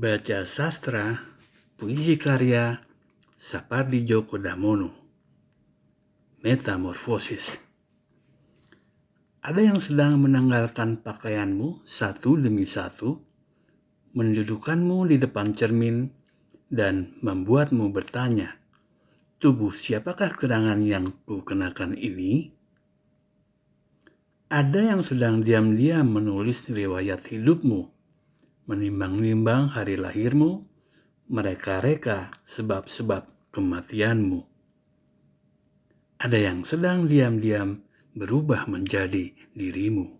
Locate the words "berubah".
38.14-38.70